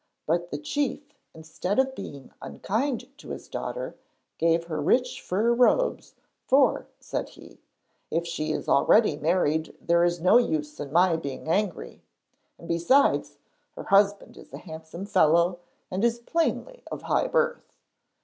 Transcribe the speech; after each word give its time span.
But 0.25 0.49
the 0.49 0.57
chief, 0.57 1.13
instead 1.35 1.77
of 1.77 1.93
being 1.93 2.31
unkind 2.41 3.15
to 3.19 3.29
his 3.29 3.47
daughter, 3.47 3.95
gave 4.39 4.63
her 4.63 4.81
rich 4.81 5.21
fur 5.21 5.53
robes; 5.53 6.15
'for,' 6.47 6.87
said 6.99 7.29
he, 7.29 7.59
'if 8.09 8.25
she 8.25 8.51
is 8.51 8.67
already 8.67 9.15
married 9.15 9.77
there 9.79 10.03
is 10.03 10.19
no 10.19 10.37
use 10.39 10.79
in 10.79 10.91
my 10.91 11.17
being 11.17 11.47
angry; 11.47 12.01
and 12.57 12.67
besides, 12.67 13.37
her 13.75 13.83
husband 13.83 14.37
is 14.37 14.51
a 14.51 14.57
handsome 14.57 15.05
fellow 15.05 15.59
and 15.91 16.03
is 16.03 16.17
plainly 16.17 16.81
of 16.91 17.03
high 17.03 17.27
birth.' 17.27 17.77